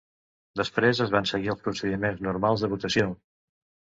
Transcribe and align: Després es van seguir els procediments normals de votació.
Després 0.59 1.01
es 1.05 1.11
van 1.15 1.27
seguir 1.31 1.51
els 1.53 1.61
procediments 1.67 2.23
normals 2.29 2.65
de 2.65 2.71
votació. 2.73 3.07